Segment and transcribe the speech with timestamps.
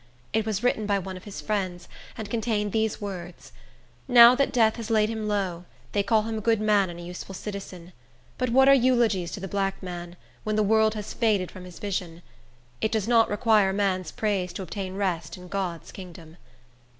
[0.33, 3.51] It was written by one of his friends, and contained these words:
[4.07, 7.03] "Now that death has laid him low, they call him a good man and a
[7.03, 7.93] useful citizen;
[8.39, 11.77] but what are eulogies to the black man, when the world has faded from his
[11.77, 12.23] vision?
[12.81, 16.37] It does not require man's praise to obtain rest in God's kingdom."